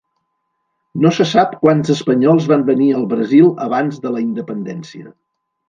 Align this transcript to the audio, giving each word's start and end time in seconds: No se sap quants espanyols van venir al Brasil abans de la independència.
No 1.03 1.11
se 1.17 1.27
sap 1.31 1.53
quants 1.65 1.91
espanyols 1.97 2.49
van 2.53 2.65
venir 2.71 2.89
al 3.01 3.05
Brasil 3.13 3.55
abans 3.69 4.03
de 4.07 4.17
la 4.17 4.25
independència. 4.27 5.17